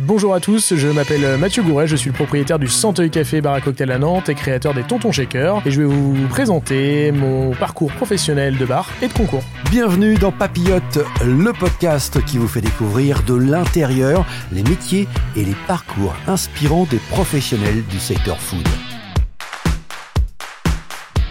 [0.00, 3.54] Bonjour à tous, je m'appelle Mathieu Gouret, je suis le propriétaire du Santeuil Café Bar
[3.54, 7.50] à Cocktail à Nantes et créateur des Tontons Shakers et je vais vous présenter mon
[7.50, 9.42] parcours professionnel de bar et de concours.
[9.72, 15.56] Bienvenue dans Papillote, le podcast qui vous fait découvrir de l'intérieur les métiers et les
[15.66, 18.68] parcours inspirants des professionnels du secteur food.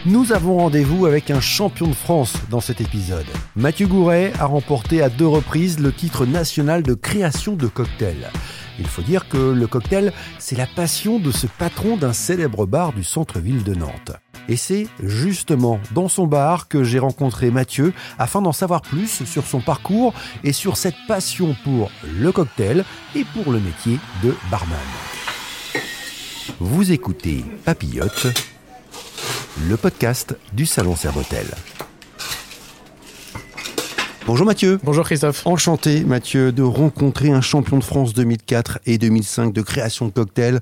[0.08, 3.26] Nous avons rendez-vous avec un champion de France dans cet épisode.
[3.58, 8.32] Mathieu Gouret a remporté à deux reprises le titre national de création de cocktails.
[8.80, 12.94] Il faut dire que le cocktail, c'est la passion de ce patron d'un célèbre bar
[12.94, 14.14] du centre-ville de Nantes.
[14.48, 19.46] Et c'est justement dans son bar que j'ai rencontré Mathieu afin d'en savoir plus sur
[19.46, 20.14] son parcours
[20.46, 24.80] et sur cette passion pour le cocktail et pour le métier de barman.
[26.62, 28.28] Vous écoutez Papillote
[29.66, 31.48] le podcast du Salon Servotel.
[34.28, 34.80] Bonjour Mathieu.
[34.84, 35.48] Bonjour Christophe.
[35.48, 40.60] Enchanté Mathieu de rencontrer un champion de France 2004 et 2005 de création de cocktails.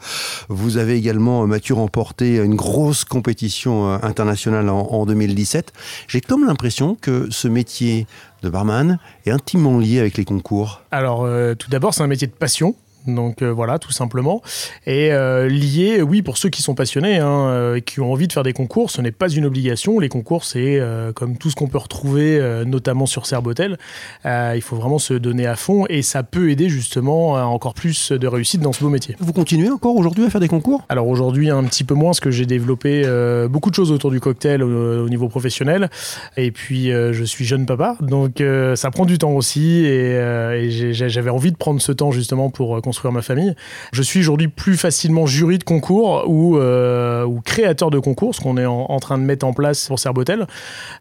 [0.48, 5.74] Vous avez également Mathieu remporté une grosse compétition euh, internationale en, 2017.
[6.08, 8.08] J'ai comme l'impression que ce métier
[8.44, 10.84] de barman est intimement lié avec les concours.
[10.92, 12.76] Alors euh, tout d'abord c'est un métier de passion
[13.08, 14.42] donc euh, voilà, tout simplement.
[14.86, 18.28] Et euh, lié, oui, pour ceux qui sont passionnés hein, euh, et qui ont envie
[18.28, 20.00] de faire des concours, ce n'est pas une obligation.
[20.00, 20.82] Les concours, c'est
[21.16, 23.78] comme tout ce qu'on peut retrouver, notamment sur Serbotel.
[24.26, 28.12] il faut vraiment se donner à fond et ça peut aider justement à encore plus
[28.12, 29.16] de réussite dans ce beau métier.
[29.20, 30.84] Vous continuez encore aujourd'hui à faire des concours?
[30.90, 33.04] Alors aujourd'hui, un petit peu moins, parce que j'ai développé
[33.50, 35.90] beaucoup de choses autour du cocktail au, niveau professionnel.
[36.38, 38.44] Et puis, je suis jeune papa, donc
[38.76, 39.86] ça prend du temps aussi.
[39.86, 43.56] Et, et j'avais envie de prendre ce temps justement pour construire ma famille.
[43.92, 48.58] Je suis aujourd'hui plus facilement jury de concours ou, euh, créateur de concours, ce qu'on
[48.58, 50.48] est en, train de mettre en place pour Serbotel.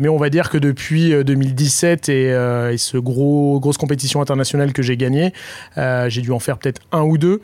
[0.01, 4.73] Mais on va dire que depuis 2017 euh, et, euh, ce gros grosse compétition internationale
[4.73, 5.33] que j'ai gagné,
[5.77, 7.41] j'ai dû en faire peut-être un ou deux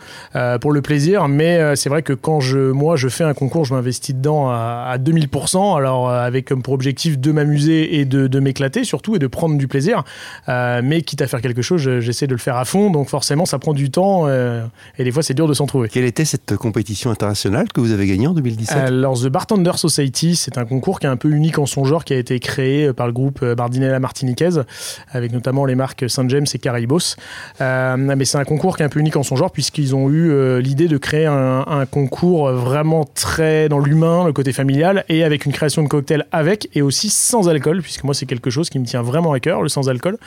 [0.60, 1.28] pour le plaisir.
[1.28, 4.96] Mais c'est vrai que quand je, moi je fais un concours, je m'investis dedans à,
[4.98, 5.76] 2000%.
[5.76, 9.56] Alors avec comme pour objectif de m'amuser et de, de m'éclater surtout et de prendre
[9.56, 10.04] du plaisir.
[10.48, 12.90] mais quitte à faire quelque chose, j'essaie de le faire à fond.
[12.90, 14.26] Donc forcément, ça prend du temps.
[14.40, 14.66] Euh,
[14.98, 15.88] et des fois c'est dur de s'en trouver.
[15.88, 20.36] Quelle était cette compétition internationale que vous avez gagnée en 2017 Alors The Bartender Society,
[20.36, 22.86] c'est un concours qui est un peu unique en son genre, qui a été créé
[22.86, 24.62] euh, par le groupe euh, Bardinella Martiniquez,
[25.10, 27.16] avec notamment les marques Saint James et Caribos.
[27.60, 30.60] mais c'est un concours qui est un peu unique en son genre, puisqu'ils ont eu
[30.60, 35.52] l'idée de créer un, concours vraiment très dans l'humain, le côté familial, et avec une
[35.52, 38.86] création de cocktail avec, et aussi sans alcool, puisque moi c'est quelque chose qui me
[38.86, 40.18] tient vraiment à cœur, le sans alcool.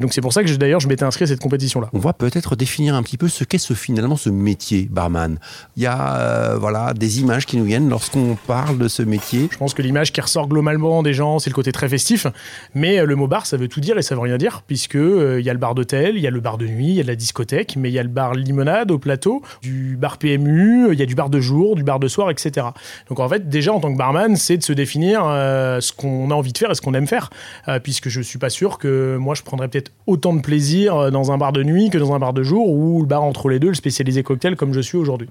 [0.00, 1.88] Donc c'est pour ça que d'ailleurs je m'étais inscrit à cette compétition-là.
[1.92, 5.38] On va peut-être définir un petit peu ce qu'est ce, finalement ce métier barman?
[5.76, 9.48] Il y a euh, voilà, des images qui nous viennent lorsqu'on parle de ce métier.
[9.52, 12.26] Je pense que l'image qui ressort globalement des gens, c'est le côté très festif.
[12.74, 14.96] Mais euh, le mot bar, ça veut tout dire et ça veut rien dire, puisque
[14.96, 16.94] euh, il y a le bar d'hôtel, il y a le bar de nuit, il
[16.94, 20.18] y a la discothèque, mais il y a le bar limonade au plateau, du bar
[20.18, 22.66] PMU, il y a du bar de jour, du bar de soir, etc.
[23.08, 26.34] Donc en fait, déjà en tant que barman, c'est de se définir ce qu'on a
[26.34, 27.30] envie de faire et ce qu'on aime faire,
[27.84, 31.38] puisque je suis pas sûr que moi je prendrais peut-être autant de plaisir dans un
[31.38, 33.68] bar de nuit que dans un bar de jour ou le bar entre les deux,
[33.68, 35.28] le spécialisé cocktail comme je suis aujourd'hui.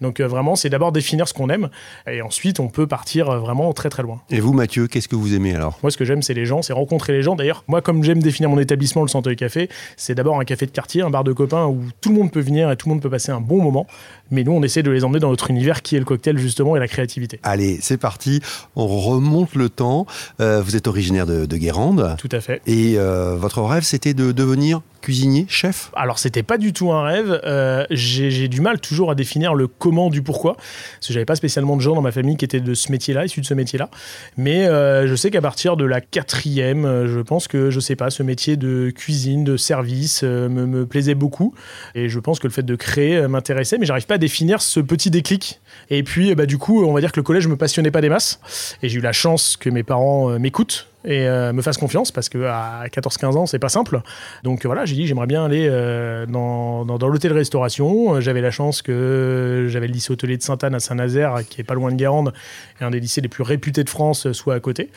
[0.00, 1.68] Donc euh, vraiment, c'est d'abord définir ce qu'on aime
[2.10, 4.20] et ensuite on peut partir euh, vraiment très très loin.
[4.30, 5.78] Et vous, Mathieu, qu'est-ce que vous aimez alors?
[5.82, 7.36] Moi, ce que j'aime, c'est les gens, c'est rencontrer les gens.
[7.36, 10.70] D'ailleurs, moi, comme j'aime définir mon établissement, le Centre Café, c'est d'abord un café de
[10.70, 13.02] quartier, un bar de copains où tout le monde peut venir et tout le monde
[13.02, 13.86] peut passer un bon moment.
[14.30, 16.76] Mais nous, on essaie de les emmener dans notre univers qui est le cocktail justement
[16.76, 17.40] et la créativité.
[17.42, 18.40] Allez, c'est parti.
[18.76, 20.06] On remonte le temps.
[20.40, 22.16] Euh, vous êtes originaire de, de, Guérande.
[22.18, 22.60] Tout à fait.
[22.66, 27.38] Et votre rêve, c'était de devenir cuisinier, chef Alors, c'était pas du tout un rêve.
[27.44, 30.54] Euh, j'ai du mal toujours à définir le comment du pourquoi.
[30.54, 33.26] Parce que j'avais pas spécialement de gens dans ma famille qui étaient de ce métier-là,
[33.26, 33.90] issus de ce métier-là.
[34.38, 37.96] Mais euh, je sais qu'à partir de la quatrième, euh, je pense que, je sais
[37.96, 41.54] pas, ce métier de cuisine, de service me, plaisait beaucoup.
[41.94, 44.80] Et je pense que le fait de créer m'intéressait, mais j'arrive pas à définir ce
[44.80, 45.60] petit déclic.
[45.90, 48.08] Et puis, bah, du coup, on va dire que le collège me passionnait pas des
[48.08, 48.40] masses.
[48.82, 52.28] Et j'ai eu la chance que mes parents m'écoutent et euh, me fasse confiance parce
[52.28, 54.00] que à 14-15 ans c'est pas simple.
[54.42, 59.66] Donc voilà j'ai dit j'aimerais bien aller euh, dans, dans, l'hôtel-restauration j'avais la chance que
[59.68, 62.32] j'avais le lycée hôtelier de Sainte-Anne à Saint-Nazaire qui est pas loin de Guérande
[62.80, 64.90] et un des lycées les plus réputés de France soit à côté.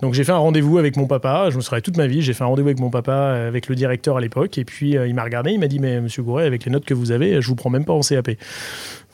[0.00, 1.48] Donc j'ai fait un rendez-vous avec mon papa.
[1.50, 3.74] Je me serais toute ma vie j'ai fait un rendez-vous avec mon papa avec le
[3.74, 6.46] directeur à l'époque et puis euh, il m'a regardé il m'a dit mais monsieur Gouret
[6.46, 8.30] avec les notes que vous avez je vous prends même pas en CAP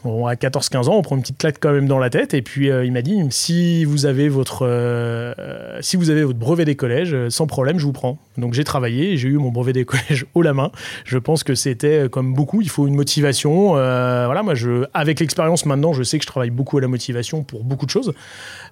[0.05, 2.33] Bon, à 14-15 ans, on prend une petite claque quand même dans la tête.
[2.33, 5.35] Et puis euh, il m'a dit si vous avez votre euh,
[5.83, 8.19] si vous avez votre brevet des collèges, euh, sans problème, je vous prends.
[8.41, 10.71] Donc j'ai travaillé, j'ai eu mon brevet des collèges haut la main.
[11.05, 13.75] Je pense que c'était comme beaucoup, il faut une motivation.
[13.75, 17.43] voilà, moi, je, avec l'expérience maintenant, je sais que je travaille beaucoup à la motivation
[17.43, 18.13] pour beaucoup de choses.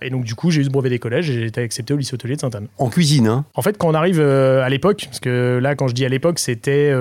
[0.02, 1.96] Et donc du coup, j'ai eu ce brevet des collèges et j'ai été accepté au
[1.96, 2.68] lycée hôtelier de Sainte-Anne.
[2.78, 5.94] En cuisine, hein En fait, quand on arrive à l'époque, parce que là, quand je
[5.94, 6.92] dis à l'époque, c'était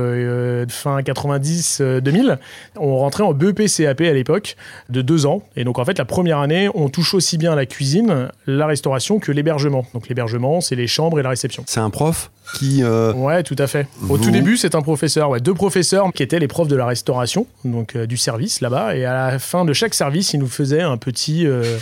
[0.70, 2.38] fin 90-2000,
[2.78, 4.56] on rentrait en BEP CAP à l'époque
[4.90, 5.44] de deux ans.
[5.56, 9.20] Et donc en fait, la première année, on touche aussi bien la cuisine, la restauration
[9.20, 9.86] que l'hébergement.
[9.94, 11.64] Donc l'hébergement, c'est les chambres et la réception.
[11.68, 12.32] C'est un prof?
[12.54, 12.84] Qui...
[12.84, 13.88] Euh, ouais, tout à fait.
[14.10, 16.86] Au tout début, c'est un professeur, ouais, deux professeurs qui étaient les profs de la
[16.86, 18.96] restauration, donc euh, du service là-bas.
[18.96, 21.78] Et à la fin de chaque service, ils nous faisaient un petit, euh,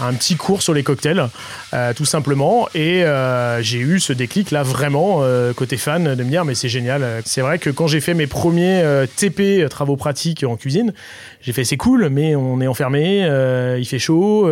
[0.00, 1.28] un petit cours sur les cocktails,
[1.96, 2.68] tout simplement.
[2.74, 3.04] Et
[3.60, 5.22] j'ai eu ce déclic là, vraiment,
[5.56, 7.04] côté fan, de me dire, mais c'est génial.
[7.24, 10.92] C'est vrai que quand j'ai fait mes premiers TP, travaux pratiques en cuisine,
[11.40, 13.26] j'ai fait c'est cool, mais on est enfermé,
[13.78, 14.48] il fait chaud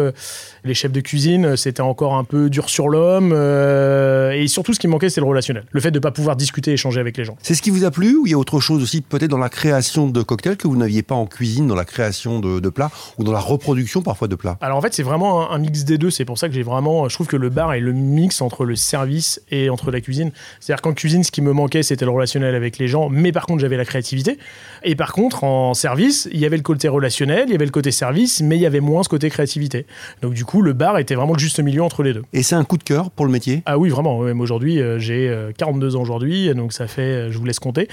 [0.67, 3.33] les chefs de cuisine, c'était encore un peu dur sur l'homme.
[3.33, 5.65] Euh, et surtout, ce qui manquait, c'est le relationnel.
[5.71, 7.37] Le fait de ne pas pouvoir discuter, échanger avec les gens.
[7.43, 9.39] C'est ce qui vous a plu ou il y a autre chose aussi, peut-être dans
[9.39, 12.91] la création de cocktails que vous n'aviez pas en cuisine, dans la création de, plats
[13.19, 14.59] ou dans la reproduction parfois de plats?
[14.61, 16.11] Alors en fait, c'est vraiment un, mix des deux.
[16.11, 17.09] C'est pour ça que j'ai vraiment.
[17.09, 20.33] Je trouve que le bar est le mix entre le service et entre la cuisine.
[20.61, 23.09] C'est-à-dire qu'en cuisine, ce qui me manquait, c'était le relationnel avec les gens.
[23.09, 24.39] Mais par contre, j'avais la créativité.
[24.83, 27.71] Et par contre, en service, il y avait le côté relationnel, il y avait le
[27.71, 29.87] côté service, mais il y avait moins ce côté créativité.
[30.23, 32.23] Donc du coup, le bar était vraiment le juste milieu entre les deux.
[32.33, 33.63] Et c'est un coup de cœur pour le métier?
[33.67, 34.21] Ah oui, vraiment.
[34.21, 37.59] Même aujourd'hui, euh, j'ai 42 euh, ans aujourd'hui, donc ça fait, euh, je vous laisse
[37.59, 37.89] compter.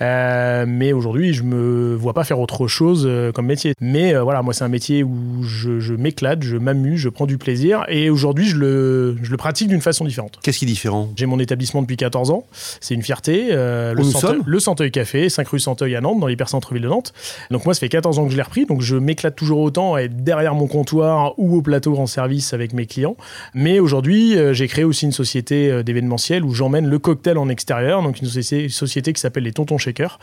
[0.00, 3.74] mais aujourd'hui, je me vois pas faire autre chose comme métier.
[3.80, 7.84] Mais voilà, moi, c'est un métier où je, m'éclate, je m'amuse, je prends du plaisir.
[7.88, 10.38] Et aujourd'hui, je le, je le pratique d'une façon différente.
[10.42, 11.10] Qu'est-ce qui est différent?
[11.16, 12.46] J'ai mon établissement depuis 14 ans.
[12.80, 13.48] C'est une fierté.
[13.50, 17.12] le, Santeuil, le Santeuil Café, 5 rue Santeuil à Nantes, dans l'hyper-centre-ville de Nantes.
[17.50, 18.66] Donc moi, ça fait 14 ans que je l'ai repris.
[18.66, 22.52] Donc je m'éclate toujours autant à être derrière mon comptoir ou au plateau en service
[22.52, 23.16] avec mes clients.
[23.54, 27.48] Mais aujourd'hui, euh, j'ai créé aussi une société euh, d'événementiel où j'emmène le cocktail en
[27.48, 30.18] extérieur, donc une société, qui s'appelle les Tontons Shakers,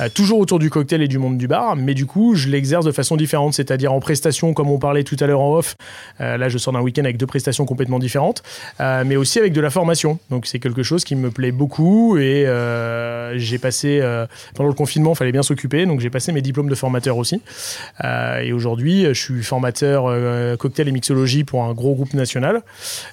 [0.00, 2.84] euh, toujours autour du cocktail et du monde du bar, mais du coup, je l'exerce
[2.84, 5.74] de façon différente, c'est-à-dire en prestation, comme on parlait tout à l'heure en off.
[6.20, 8.44] là, je sors d'un week-end avec deux prestations complètement différentes,
[8.78, 10.20] mais aussi avec de la formation.
[10.30, 12.46] Donc, c'est quelque chose qui me plaît beaucoup et
[13.34, 14.00] j'ai passé,
[14.54, 17.42] pendant le confinement, il fallait bien s'occuper, donc j'ai passé mes diplômes de formateur aussi.
[18.04, 20.04] et aujourd'hui, je suis formateur
[20.58, 22.62] cocktail et mixologie pour un gros groupe national.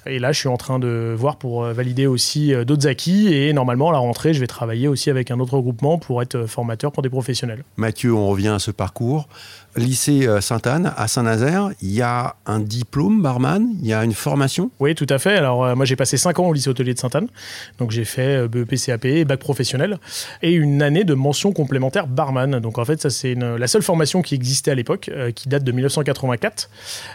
[0.06, 3.32] Et là, je suis en train de voir pour euh, valider aussi euh, d'autres acquis.
[3.32, 6.36] Et normalement, à la rentrée, je vais travailler aussi avec un autre groupement pour être
[6.36, 7.64] euh, formateur pour des professionnels.
[7.76, 9.28] Mathieu, on revient à ce parcours.
[9.76, 14.70] Lycée Sainte-Anne, à Saint-Nazaire, il y a un diplôme barman, il y a une formation
[14.80, 15.36] Oui, tout à fait.
[15.36, 17.28] Alors, moi, j'ai passé 5 ans au lycée hôtelier de Sainte-Anne.
[17.78, 19.98] Donc, j'ai fait BEP, CAP, bac professionnel
[20.42, 22.58] et une année de mention complémentaire barman.
[22.58, 25.72] Donc, en fait, ça, c'est la seule formation qui existait à l'époque, qui date de
[25.72, 26.70] 1984.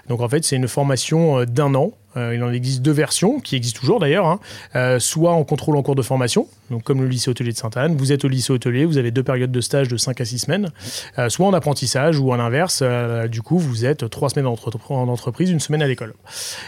[0.07, 3.55] Donc, en fait, c'est une formation d'un an euh, il en existe deux versions, qui
[3.55, 4.39] existent toujours d'ailleurs, hein.
[4.75, 7.95] euh, soit en contrôle en cours de formation, donc comme le lycée hôtelier de Sainte-Anne,
[7.97, 10.39] vous êtes au lycée hôtelier, vous avez deux périodes de stage de 5 à 6
[10.39, 10.71] semaines,
[11.19, 12.83] euh, soit en apprentissage ou à l'inverse,
[13.29, 16.13] du coup vous êtes trois semaines en entreprise, une semaine à l'école.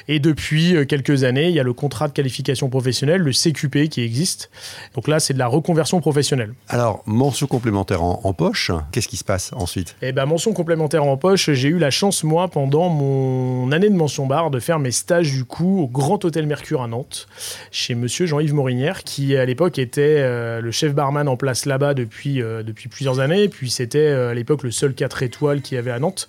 [0.07, 4.01] Et depuis quelques années, il y a le contrat de qualification professionnelle, le CQP qui
[4.01, 4.49] existe.
[4.95, 6.53] Donc là, c'est de la reconversion professionnelle.
[6.67, 9.95] Alors, mention complémentaire en, poche, qu'est-ce qui se passe ensuite?
[10.01, 13.95] Eh ben, mention complémentaire en poche, j'ai eu la chance, moi, pendant mon année de
[13.95, 17.27] mention bar, de faire mes stages du coup au Grand Hôtel Mercure à Nantes,
[17.69, 21.93] chez monsieur Jean-Yves Morinière, qui à l'époque était euh, le chef barman en place là-bas
[21.93, 23.47] depuis, euh, depuis plusieurs années.
[23.47, 26.27] Puis c'était euh, à l'époque le seul 4 étoiles qu'il y avait à Nantes.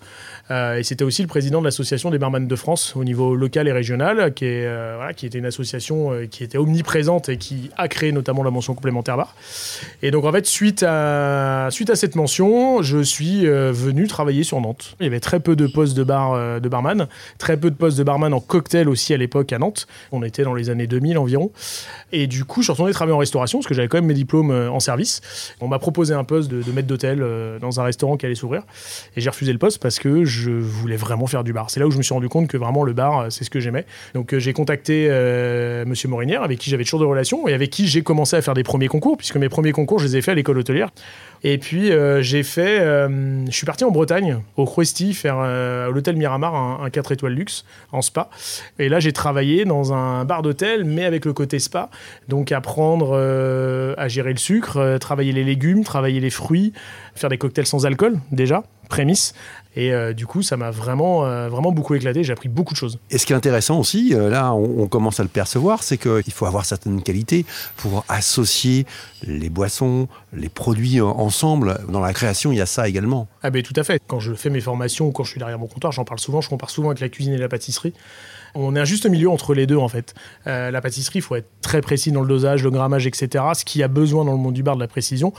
[0.50, 3.72] Et c'était aussi le président de l'association des barman de France au niveau local et
[3.72, 4.68] régional, qui, est,
[5.16, 9.16] qui était une association qui était omniprésente et qui a créé notamment la mention complémentaire
[9.16, 9.34] bar.
[10.02, 14.60] Et donc en fait, suite à, suite à cette mention, je suis venu travailler sur
[14.60, 14.96] Nantes.
[15.00, 17.98] Il y avait très peu de postes de, bar, de barman, très peu de postes
[17.98, 19.86] de barman en cocktail aussi à l'époque à Nantes.
[20.12, 21.50] On était dans les années 2000 environ.
[22.12, 24.14] Et du coup, je suis retourné travailler en restauration parce que j'avais quand même mes
[24.14, 25.20] diplômes euh, en service.
[25.60, 28.62] On m'a proposé un poste de, maître d'hôtel euh, dans un restaurant qui allait s'ouvrir.
[29.16, 31.70] Et j'ai refusé le poste parce que je voulais vraiment faire du bar.
[31.70, 33.50] C'est là où je me suis rendu compte que vraiment le bar, euh, c'est ce
[33.50, 33.86] que j'aimais.
[34.14, 35.08] Donc j'ai contacté
[35.86, 38.54] Monsieur Morinière, avec qui j'avais toujours de relations et avec qui j'ai commencé à faire
[38.54, 40.90] des premiers concours, puisque mes premiers concours, je les ai faits à l'école hôtelière.
[41.44, 41.90] Et puis
[42.20, 46.90] j'ai fait, je suis parti en Bretagne, au Cruesty, faire à l'hôtel Miramar un, un,
[46.90, 48.28] 4 étoiles luxe en spa.
[48.78, 51.90] Et là, j'ai travaillé dans un bar d'hôtel, mais avec le côté spa.
[52.28, 56.72] Donc apprendre euh, à gérer le sucre, euh, travailler les légumes, travailler les fruits,
[57.14, 59.34] faire des cocktails sans alcool déjà, prémisse.
[59.80, 62.24] Et euh, du coup, ça m'a vraiment, euh, vraiment beaucoup éclaté.
[62.24, 62.98] J'ai appris beaucoup de choses.
[63.10, 65.98] Et ce qui est intéressant aussi, euh, là, on, on commence à le percevoir, c'est
[65.98, 68.86] qu'il faut avoir certaines qualités pour associer
[69.24, 71.78] les boissons, les produits en- ensemble.
[71.88, 73.28] Dans la création, il y a ça également.
[73.44, 74.02] Ah ben tout à fait.
[74.08, 76.40] Quand je fais mes formations ou quand je suis derrière mon comptoir, j'en parle souvent.
[76.40, 77.92] Je compare souvent avec la cuisine et la pâtisserie.
[78.56, 80.14] On est un juste milieu entre les deux en fait.
[80.46, 83.44] La pâtisserie, il faut être très précis dans le dosage, le grammage, etc.
[83.54, 85.32] Ce qui a besoin dans le monde du bar de la précision.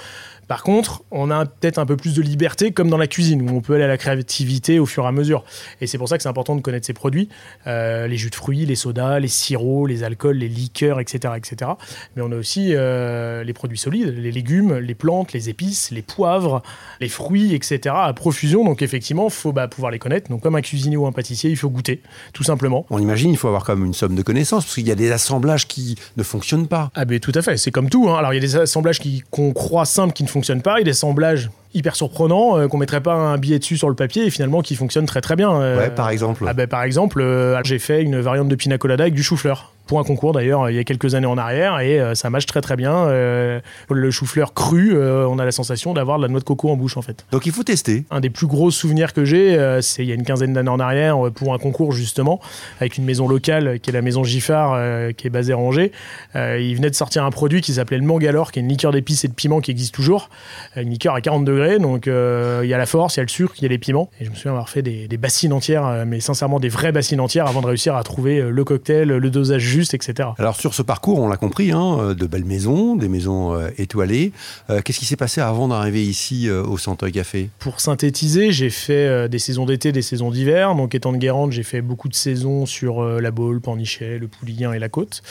[0.50, 3.56] Par contre, on a peut-être un peu plus de liberté comme dans la cuisine où
[3.56, 5.46] on peut aller à la créativité au fur et à mesure.
[5.80, 7.30] Et c'est pour ça que c'est important de connaître ses produits,
[7.68, 11.72] Euh, les jus de fruits, les sodas, les sirops, les alcools, les liqueurs, etc., etc.
[12.16, 16.02] Mais on a aussi euh, les produits solides, les légumes, les plantes, les épices, les
[16.02, 16.64] poivres,
[17.00, 17.94] les fruits, etc.
[17.96, 18.66] à profusion.
[18.66, 20.32] Donc effectivement, il faut bah, pouvoir les connaître.
[20.32, 22.02] Donc comme un cuisinier ou un pâtissier, il faut goûter,
[22.34, 22.88] tout simplement.
[22.90, 24.96] On imagine, il faut avoir quand même une somme de connaissances, parce qu'il y a
[24.96, 26.90] des assemblages qui ne fonctionnent pas.
[26.96, 28.10] Ah ben tout à fait, c'est comme tout.
[28.10, 28.18] hein.
[28.18, 30.92] Alors il y a des assemblages qu'on croit simples qui ne fonctionnent pas, et des
[30.92, 34.62] assemblages hyper surprenants euh, qu'on mettrait pas un billet dessus sur le papier et finalement
[34.62, 35.52] qui fonctionnent très très bien.
[35.54, 36.46] Euh, Ouais, par exemple.
[36.48, 39.74] Ah ben, par exemple, euh, j'ai fait une variante de pina colada avec du chou-fleur.
[39.88, 42.46] Pour un concours d'ailleurs, il y a quelques années en arrière, et euh, ça marche
[42.46, 42.94] très très bien.
[43.08, 43.60] Euh,
[43.90, 46.76] le chou-fleur cru, euh, on a la sensation d'avoir de la noix de coco en
[46.76, 47.26] bouche en fait.
[47.32, 48.06] Donc il faut tester.
[48.12, 50.70] Un des plus gros souvenirs que j'ai, euh, c'est il y a une quinzaine d'années
[50.70, 52.40] en arrière, euh, pour un concours justement,
[52.80, 55.58] avec une maison locale euh, qui est la maison Giffard, euh, qui est basée à
[55.58, 55.92] Angers.
[56.36, 58.92] Euh, ils venaient de sortir un produit qui s'appelait le Mangalore, qui est une liqueur
[58.92, 60.30] d'épices et de piment qui existe toujours.
[60.78, 63.22] Euh, Une liqueur à 40 degrés, donc euh, il y a la force, il y
[63.22, 64.10] a le sucre, il y a les piments.
[64.20, 66.92] Et je me souviens avoir fait des, des bassines entières, euh, mais sincèrement des vraies
[66.92, 70.30] bassines entières, avant de réussir à trouver euh, le cocktail, le dosage juste, etc.
[70.38, 74.32] Alors sur ce parcours, on l'a compris, hein, de belles maisons, des maisons euh, étoilées.
[74.70, 77.50] Euh, Qu'est-ce qui s'est passé avant d'arriver ici euh, au Centre Café?
[77.60, 80.76] Pour synthétiser, j'ai fait des saisons d'été, des saisons d'hiver.
[80.76, 84.74] Donc, étant de Guérande, j'ai fait beaucoup de saisons sur la Baule, Pornichet, le Pouliguen
[84.74, 85.22] et la Côte.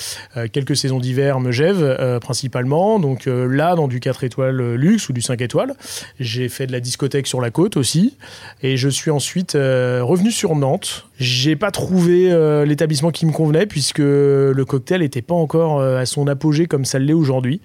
[0.52, 2.98] Quelques saisons d'hiver, Megève, principalement.
[2.98, 5.74] Donc, là, dans du 4 étoiles luxe ou du 5 étoiles.
[6.20, 8.16] J'ai fait de la discothèque sur la côte aussi.
[8.62, 11.06] Et je suis ensuite euh, revenu sur Nantes.
[11.18, 15.98] J'ai pas trouvé euh, l'établissement qui me convenait puisque le cocktail n'était pas encore euh,
[15.98, 17.60] à son apogée comme ça l'est aujourd'hui.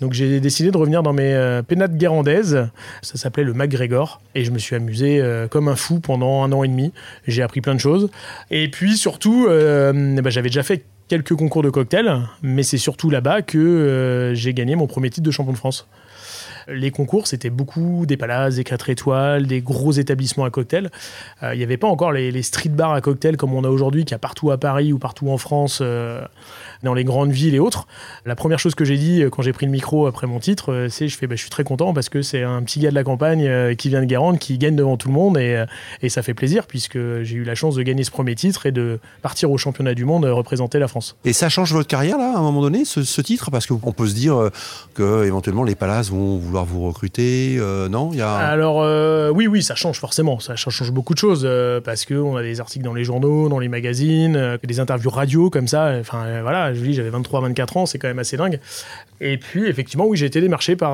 [0.00, 2.66] Donc j'ai décidé de revenir dans mes pénates guérandaises.
[3.02, 4.20] Ça s'appelait le MacGregor.
[4.34, 6.92] Et je me suis amusé comme un fou pendant un an et demi.
[7.26, 8.10] J'ai appris plein de choses.
[8.50, 13.42] Et puis surtout, bah, j'avais déjà fait quelques concours de cocktails, mais c'est surtout là-bas
[13.42, 15.86] que j'ai gagné mon premier titre de champion de France.
[16.68, 20.90] Les concours, c'était beaucoup des palaces, des 4 étoiles, des gros établissements à cocktail.
[21.42, 24.04] Euh, Il n'y avait pas encore les, street bars à cocktail comme on a aujourd'hui,
[24.04, 26.20] qu'il y a partout à Paris ou partout en France, euh,
[26.82, 27.86] dans les grandes villes et autres.
[28.26, 30.72] La première chose que j'ai dit euh, quand j'ai pris le micro après mon titre,
[30.72, 32.94] euh, c'est je bah, je suis très content parce que c'est un petit gars de
[32.94, 35.66] la campagne euh, qui vient de Guérande, qui gagne devant tout le monde et, euh,
[36.02, 38.72] et ça fait plaisir puisque j'ai eu la chance de gagner ce premier titre et
[38.72, 41.16] de partir au championnat du monde euh, représenter la France.
[41.24, 43.50] Et ça change votre carrière là, à un moment donné, ce, titre?
[43.50, 44.50] Parce qu'on peut se dire euh,
[44.94, 47.56] que éventuellement les palaces vont vouloir vous recruter.
[47.58, 48.34] euh, non Il y a...
[48.34, 50.38] Alors euh, oui, oui, ça change forcément.
[50.38, 53.48] Ça change beaucoup de choses euh, parce que on a des articles dans les journaux,
[53.48, 55.94] dans les magazines, euh, des interviews radio comme ça.
[55.98, 58.60] Enfin voilà, je dis, j'avais 23-24 ans, c'est quand même assez dingue.
[59.22, 60.92] Et puis effectivement, oui, j'ai été démarché par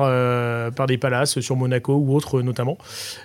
[0.73, 2.77] par des palaces sur Monaco ou autres notamment.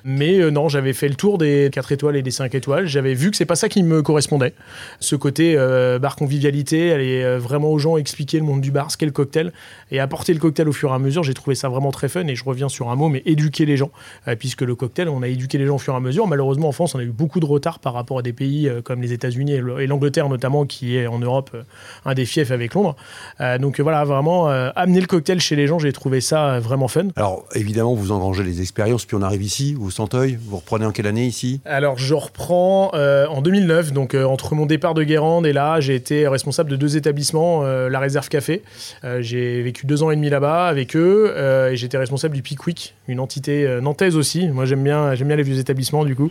[0.03, 2.87] Mais non, j'avais fait le tour des 4 étoiles et des 5 étoiles.
[2.87, 4.55] J'avais vu que c'est pas ça qui me correspondait.
[5.01, 5.57] Ce côté
[6.01, 9.53] bar convivialité, aller vraiment aux gens expliquer le monde du bar, ce qu'est le cocktail
[9.91, 11.23] et apporter le cocktail au fur et à mesure.
[11.23, 13.77] J'ai trouvé ça vraiment très fun et je reviens sur un mot, mais éduquer les
[13.77, 13.91] gens,
[14.29, 16.27] Euh, puisque le cocktail, on a éduqué les gens au fur et à mesure.
[16.27, 18.81] Malheureusement, en France, on a eu beaucoup de retard par rapport à des pays euh,
[18.83, 21.63] comme les États-Unis et le- et l'Angleterre notamment, qui est en Europe euh,
[22.05, 22.97] un des fiefs avec Londres.
[23.61, 27.09] Donc voilà, vraiment amener le cocktail chez les gens, j'ai trouvé ça vraiment fun.
[27.17, 30.39] Alors évidemment, vous engrangez les expériences, puis on arrive ici, au Centeuil.
[30.41, 31.61] Vous reprenez en quelle année ici?
[31.65, 35.81] Alors, je reprends euh, en 2009, donc euh, entre mon départ de Guérande et là,
[35.81, 38.63] j'ai été responsable de deux établissements, euh, la Réserve Café.
[39.21, 41.35] J'ai vécu deux ans et demi là-bas avec eux
[41.71, 44.49] et j'étais responsable du Pickwick, une entité euh, nantaise aussi.
[44.49, 46.31] Moi, j'aime bien, j'aime bien les vieux établissements du coup.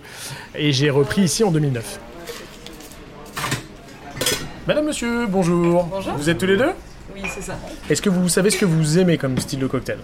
[0.55, 1.99] Et j'ai repris ici en 2009.
[4.67, 5.83] Madame, monsieur, bonjour.
[5.83, 6.13] Bonjour.
[6.13, 6.71] Vous êtes tous les deux?
[7.13, 7.57] Oui, c'est ça.
[7.89, 9.99] Est-ce que vous savez ce que vous aimez comme style de cocktail?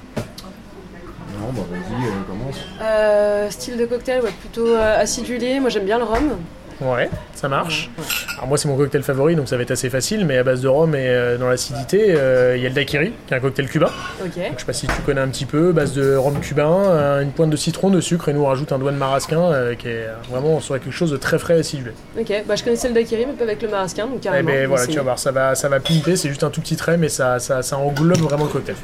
[1.39, 2.57] Non, bah vas-y, euh, commence.
[2.81, 5.59] Euh, style de cocktail, ouais, plutôt euh, acidulé.
[5.59, 6.38] Moi, j'aime bien le rhum.
[6.81, 7.89] Ouais, ça marche.
[8.36, 10.62] Alors moi c'est mon cocktail favori, donc ça va être assez facile, mais à base
[10.62, 13.39] de rhum et euh, dans l'acidité, euh, il y a le daiquiri, qui est un
[13.41, 13.89] cocktail cubain.
[14.21, 14.36] Ok.
[14.36, 17.21] Donc, je sais pas si tu connais un petit peu, base de rhum cubain, euh,
[17.21, 19.88] une pointe de citron, de sucre, et nous on rajoute un doigt de marasquin, qui
[19.89, 21.91] est vraiment sur quelque chose de très frais et acidulé.
[22.17, 22.31] Ok.
[22.48, 24.50] Bah, je connaissais le daiquiri, mais pas avec le marasquin, donc Eh carrément.
[24.50, 26.75] ben voilà, tu vas voir, ça va, ça va pimper, c'est juste un tout petit
[26.77, 28.75] trait, mais ça, ça, ça englobe vraiment le cocktail.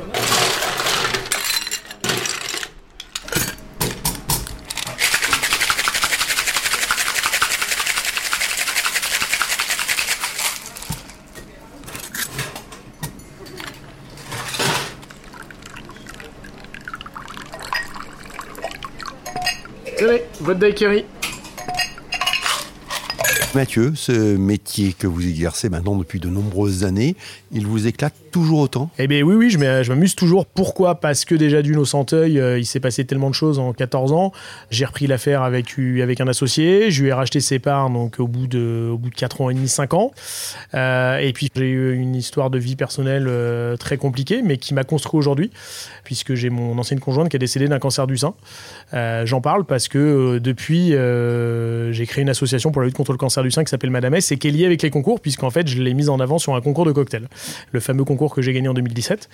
[20.65, 21.05] Tenez, votre daiquiri.
[23.55, 27.15] Mathieu, ce métier que vous exercez maintenant depuis de nombreuses années,
[27.53, 28.89] il vous éclate toujours autant?
[28.99, 30.45] Eh bien oui, oui, je m'amuse toujours.
[30.45, 30.95] Pourquoi?
[30.95, 34.11] Parce que déjà d'une au Centeuil, euh, il s'est passé tellement de choses en 14
[34.11, 34.33] ans.
[34.71, 38.27] J'ai repris l'affaire avec, avec un associé, je lui ai racheté ses parts donc, au,
[38.27, 40.11] bout de, au bout de 4 ans et demi, 5 ans.
[40.73, 44.73] Euh, et puis j'ai eu une histoire de vie personnelle euh, très compliquée, mais qui
[44.73, 45.49] m'a construit aujourd'hui,
[46.03, 48.33] puisque j'ai mon ancienne conjointe qui a décédé d'un cancer du sein.
[48.91, 53.44] J'en parle parce que depuis, j'ai créé une association pour la lutte contre le cancer
[53.45, 55.81] du qui s'appelle Madame S et qui est liée avec les concours, puisqu'en fait je
[55.81, 57.27] l'ai mise en avant sur un concours de cocktail,
[57.71, 59.29] le fameux concours que j'ai gagné en 2017.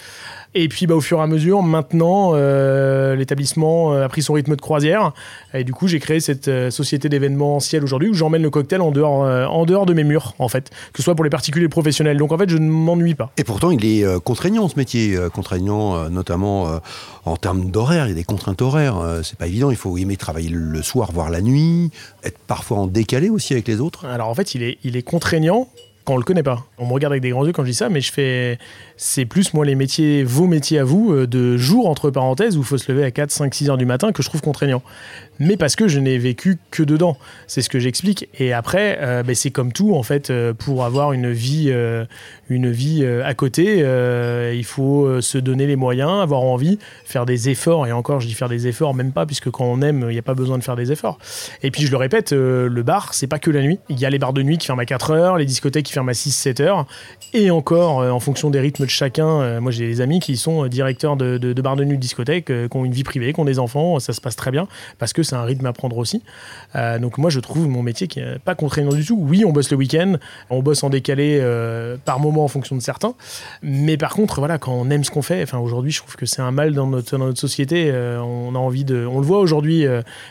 [0.54, 4.34] Et puis bah, au fur et à mesure, maintenant, euh, l'établissement euh, a pris son
[4.34, 5.14] rythme de croisière.
[5.54, 8.92] Et du coup, j'ai créé cette euh, société d'événementiel aujourd'hui où j'emmène le cocktail en
[8.92, 11.68] dehors, en dehors de mes murs, en fait, que ce soit pour les particuliers et
[11.68, 12.18] les professionnels.
[12.18, 13.32] Donc en fait, je ne m'ennuie pas.
[13.38, 16.80] Et pourtant, il est contraignant ce métier, contraignant notamment
[17.26, 18.06] en termes d'horaire.
[18.06, 18.98] Il y a des contraintes horaires.
[19.24, 19.72] c'est pas évident.
[19.72, 21.92] Il faut aimer travailler le soir, voire la nuit,
[22.24, 24.06] être parfois en décalé aussi avec les autres.
[24.06, 25.68] Alors en fait, il est, il est contraignant
[26.06, 26.66] quand on le connaît pas.
[26.78, 28.58] On me regarde avec des grands yeux quand je dis ça, mais je fais.
[28.98, 32.62] C'est plus, moi, les métiers, vos métiers à vous, euh, de jour, entre parenthèses, où
[32.62, 34.84] il faut se lever à 4, 5, 6 heures du matin, que je trouve contraignant
[35.40, 37.18] mais parce que je n'ai vécu que dedans.
[37.48, 38.30] C'est ce que j'explique.
[38.38, 41.74] Et après, euh, ben, c'est comme tout, en fait, euh, pour avoir une vie,
[42.50, 43.80] une vie à côté,
[44.54, 47.88] il faut se donner les moyens, avoir envie, faire des efforts.
[47.88, 50.20] Et encore, je dis faire des efforts, même pas, puisque quand on aime, il n'y
[50.20, 51.18] a pas besoin de faire des efforts.
[51.64, 53.80] Et puis, je le répète, le bar, c'est pas que la nuit.
[53.90, 55.91] Il y a les bars de nuit qui ferment à 4 heures, les discothèques qui
[55.92, 56.86] ferment à 6-7 heures.
[57.34, 61.16] Et encore, en fonction des rythmes de chacun, moi, j'ai des amis qui sont directeurs
[61.16, 64.00] de, de, de nuit, de discothèques, qui ont une vie privée, qui ont des enfants,
[64.00, 64.68] ça se passe très bien,
[65.00, 66.22] parce que c'est un rythme à prendre aussi.
[66.76, 69.18] Euh, donc moi, je trouve mon métier qui n'est pas contraignant du tout.
[69.20, 70.16] Oui, on bosse le week-end,
[70.50, 73.14] on bosse en décalé euh, par moment en fonction de certains.
[73.62, 76.26] Mais par contre, voilà, quand on aime ce qu'on fait, enfin aujourd'hui, je trouve que
[76.26, 77.90] c'est un mal dans notre, dans notre société.
[77.92, 79.86] Euh, on a envie de, on le voit aujourd'hui,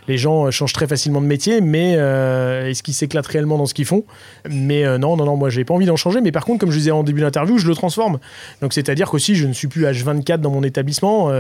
[0.09, 3.87] les gens changent très facilement de métier, mais est-ce qu'ils s'éclatent réellement dans ce qu'ils
[3.87, 4.05] font?
[4.49, 6.21] Mais non, non, non, moi, j'ai pas envie d'en changer.
[6.21, 8.19] Mais par contre, comme je disais en début d'interview, je le transforme.
[8.62, 11.30] Donc c'est-à-dire qu'aussi, je ne suis plus H24 dans mon établissement.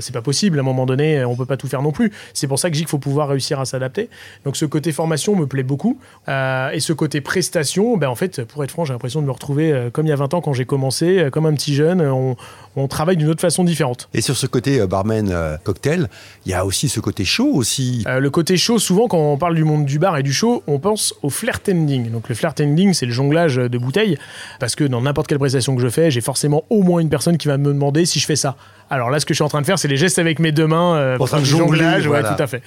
[0.00, 0.58] c'est pas possible.
[0.58, 2.12] À un moment donné, on peut pas tout faire non plus.
[2.34, 4.08] C'est pour ça que je dis qu'il faut pouvoir réussir à s'adapter.
[4.44, 5.98] Donc ce côté formation me plaît beaucoup.
[6.28, 9.30] Euh, et ce côté prestation, ben, en fait, pour être franc, j'ai l'impression de me
[9.30, 11.74] retrouver euh, comme il y a 20 ans quand j'ai commencé, euh, comme un petit
[11.74, 12.00] jeune.
[12.00, 12.36] On,
[12.76, 14.08] on travaille d'une autre façon différente.
[14.14, 16.08] Et sur ce côté barman cocktail,
[16.46, 18.04] il y a aussi ce côté chaud aussi.
[18.06, 20.78] le côté chaud, souvent quand on parle du monde du bar et du show, on
[20.78, 22.10] pense au flair tending.
[22.10, 24.18] Donc le flair tending, c'est le jonglage de bouteilles.
[24.60, 27.38] Parce que dans n'importe quelle prestation que je fais, j'ai forcément au moins une personne
[27.38, 28.56] qui va me demander si je fais ça.
[28.90, 30.52] Alors là, ce que je suis en train de faire, c'est les gestes avec mes
[30.52, 32.06] deux mains euh, pour faire du jonglage.
[32.06, 32.62] Ouais, tout à fait.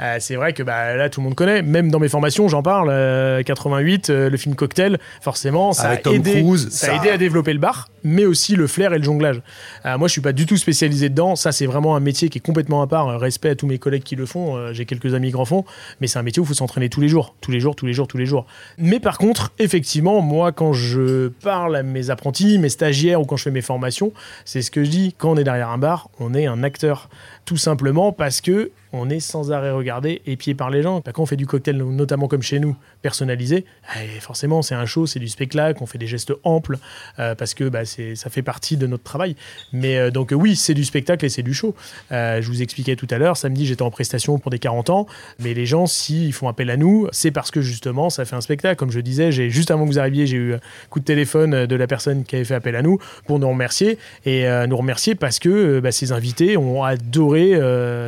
[0.00, 1.62] Euh, c'est vrai que bah, là, tout le monde connaît.
[1.62, 2.88] Même dans mes formations, j'en parle.
[3.44, 7.58] 88, euh, le film Cocktail, forcément, ça, a aidé, ça, a aidé à développer le
[7.58, 9.42] bar, mais aussi le flair et le jonglage.
[9.84, 11.36] moi, je suis pas du tout spécialisé dedans.
[11.36, 13.18] Ça, c'est vraiment un métier qui est complètement à part.
[13.18, 14.72] Respect à tous mes collègues qui le font.
[14.72, 15.64] J'ai quelques amis qui en font,
[16.00, 17.86] mais c'est un métier où il faut s'entraîner tous les jours, tous les jours, tous
[17.86, 18.46] les jours, tous les jours.
[18.78, 23.36] Mais par contre, effectivement, moi, quand je parle à mes apprentis, mes stagiaires ou quand
[23.36, 24.12] je fais mes formations,
[24.44, 25.14] c'est ce que je dis.
[25.18, 27.08] Quand on est derrière bar, on est un acteur.
[27.44, 31.02] Tout simplement parce que on est sans arrêt regardé, épié par les gens.
[31.02, 33.64] Quand on fait du cocktail, notamment comme chez nous, personnalisé,
[33.96, 36.78] eh, forcément c'est un show, c'est du spectacle, on fait des gestes amples,
[37.18, 39.34] euh, parce que bah, ça fait partie de notre travail.
[39.72, 41.74] Mais euh, donc oui, c'est du spectacle et c'est du show.
[42.12, 45.06] Euh, je vous expliquais tout à l'heure, samedi j'étais en prestation pour des 40 ans,
[45.40, 48.40] mais les gens, s'ils font appel à nous, c'est parce que justement ça fait un
[48.40, 48.76] spectacle.
[48.76, 51.76] Comme je disais, juste avant que vous arriviez, j'ai eu un coup de téléphone de
[51.76, 55.40] la personne qui avait fait appel à nous pour nous remercier, et nous remercier parce
[55.40, 57.33] que bah, ces invités ont adoré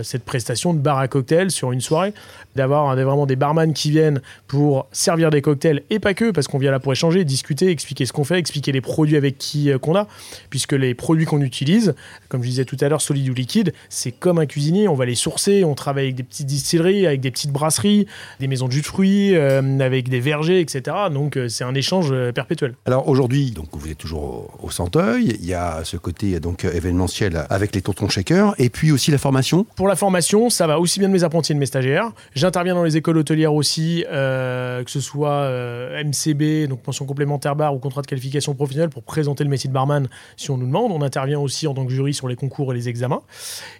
[0.02, 2.12] cette prestation de bar à cocktail sur une soirée,
[2.54, 6.58] d'avoir vraiment des barman qui viennent pour servir des cocktails et pas que, parce qu'on
[6.58, 9.78] vient là pour échanger, discuter, expliquer ce qu'on fait, expliquer les produits avec qui euh,
[9.78, 10.06] qu'on a,
[10.50, 11.94] puisque les produits qu'on utilise,
[12.28, 15.04] comme je disais tout à l'heure, solide ou liquide, c'est comme un cuisinier, on va
[15.04, 18.06] les sourcer, on travaille avec des petites distilleries, avec des petites brasseries,
[18.40, 20.96] des maisons de jus de fruits, euh, avec des vergers, etc.
[21.12, 22.74] Donc euh, c'est un échange perpétuel.
[22.86, 27.46] Alors aujourd'hui, donc vous êtes toujours au, Centeuil, il y a ce côté donc événementiel
[27.48, 29.64] avec les tontons shakers, et puis aussi la formation.
[29.76, 32.12] Pour la formation, ça va aussi bien de mes apprentis et de mes stagiaires.
[32.34, 37.56] J'interviens dans les écoles hôtelières aussi, euh, que ce soit euh, MCB, donc pension complémentaire
[37.56, 40.66] bar ou contrat de qualification professionnelle pour présenter le métier de barman si on nous
[40.66, 40.92] demande.
[40.92, 43.22] On intervient aussi en tant que jury sur les concours et les examens.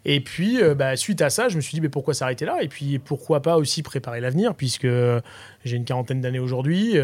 [0.05, 2.63] Et puis, euh, bah, suite à ça, je me suis dit mais pourquoi s'arrêter là?
[2.63, 4.87] Et puis pourquoi pas aussi préparer l'avenir, puisque
[5.67, 6.95] j'ai une quarantaine d'années aujourd'hui.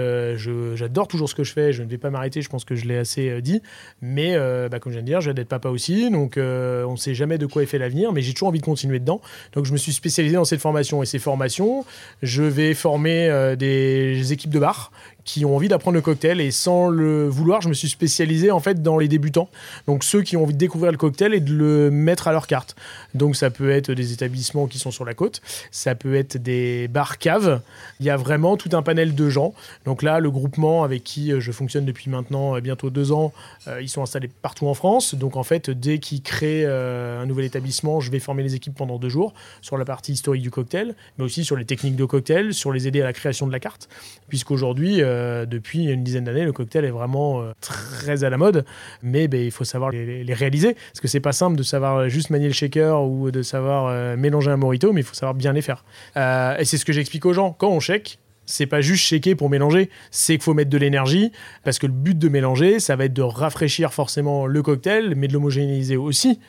[0.75, 1.73] J'adore toujours ce que je fais.
[1.73, 2.43] Je ne vais pas m'arrêter.
[2.43, 3.63] Je pense que je l'ai assez dit.
[4.01, 4.37] Mais
[4.69, 6.11] bah, comme je viens de dire, je vais d'être papa aussi.
[6.11, 8.13] Donc on ne sait jamais de quoi est fait l'avenir.
[8.13, 9.21] Mais j'ai toujours envie de continuer dedans.
[9.53, 11.03] Donc je me suis spécialisé dans cette formation.
[11.03, 11.85] Et ces formations,
[12.23, 14.93] je vais former euh, des équipes de bar
[15.25, 18.61] qui ont envie d'apprendre le cocktail et sans le vouloir, je me suis spécialisé en
[18.61, 19.49] fait dans les débutants.
[19.87, 22.47] Donc ceux qui ont envie de découvrir le cocktail et de le mettre à leur
[22.47, 22.77] carte.
[23.15, 26.89] Donc ça peut être des établissements qui sont sur la côte, ça peut être des
[26.89, 27.61] bars caves.
[28.01, 29.55] Il y a vraiment tout un panel de gens.
[29.85, 33.33] Donc là, le groupement avec qui euh, je fonctionne depuis maintenant euh, bientôt deux ans,
[33.69, 35.15] euh, ils sont installés partout en France.
[35.15, 38.99] Donc en fait, dès qu'ils créent un nouvel établissement, je vais former les équipes pendant
[38.99, 42.55] deux jours sur la partie historique du cocktail, mais aussi sur les techniques de cocktail,
[42.55, 43.89] sur les aider à la création de la carte,
[44.29, 45.12] puisqu'aujourd'hui euh,
[45.47, 48.65] depuis une dizaine d'années, le cocktail est vraiment euh, très à la mode,
[49.03, 52.31] mais ben, il faut savoir les, réaliser, parce que c'est pas simple de savoir juste
[52.31, 55.53] manier le shaker ou de savoir euh, mélanger un morito, mais il faut savoir bien
[55.53, 55.85] les faire.
[56.17, 57.53] et c'est ce que j'explique aux gens.
[57.53, 61.33] Quand on shake, c'est pas juste shaker pour mélanger, c'est qu'il faut mettre de l'énergie,
[61.65, 65.29] parce que le but de mélanger, ça va être de rafraîchir forcément le cocktail, mais
[65.29, 66.41] de l'homogénéiser aussi.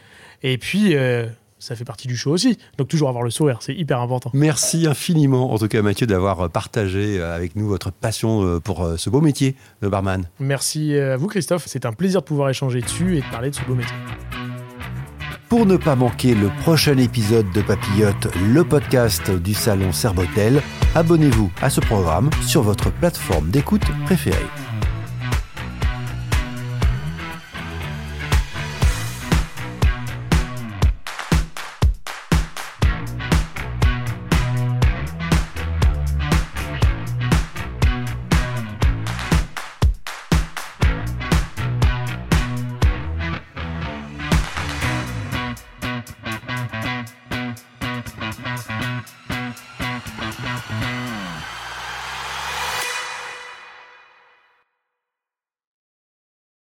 [0.41, 0.95] Et puis,
[1.63, 2.57] ça fait partie du show aussi.
[2.77, 4.29] Donc toujours avoir le sourire, c'est hyper important.
[4.33, 8.83] Merci infiniment, en tout cas Mathieu, d'avoir partagé euh, avec nous votre passion euh, pour
[8.83, 10.25] euh, ce beau métier de barman.
[10.39, 13.55] Merci à vous Christophe, c'est un plaisir de pouvoir échanger dessus et de parler de
[13.55, 13.95] ce beau métier.
[15.47, 20.61] Pour ne pas manquer le prochain épisode de Papillote, le podcast du salon Serbotel,
[20.95, 24.62] abonnez-vous à ce programme sur votre plateforme d'écoute préférée.